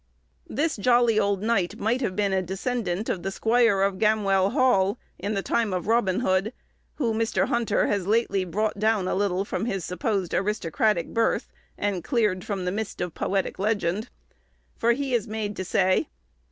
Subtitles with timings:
[0.47, 4.97] This jolly old knight might have been a descendant of the squire of Gamwell Hall,
[5.19, 6.53] in the time of Robin Hood
[6.95, 7.49] (who Mr.
[7.49, 12.65] Hunter has lately brought down a little from his supposed aristocratic birth, and cleared from
[12.65, 16.07] the mist of poetic legend)—for he is made to say